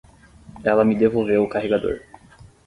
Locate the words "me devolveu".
0.87-1.41